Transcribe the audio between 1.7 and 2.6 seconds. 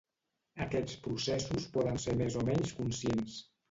poden ser més o